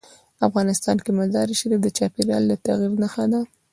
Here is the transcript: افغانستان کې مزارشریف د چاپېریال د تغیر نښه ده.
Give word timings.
افغانستان 0.47 0.97
کې 1.03 1.11
مزارشریف 1.19 1.79
د 1.83 1.87
چاپېریال 1.97 2.43
د 2.47 2.53
تغیر 2.65 2.91
نښه 3.01 3.25
ده. 3.31 3.41